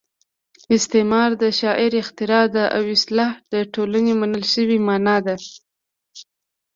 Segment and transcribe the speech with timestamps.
[0.75, 5.35] استعاره د شاعر اختراع ده او اصطلاح د ټولنې منل شوې مانا ده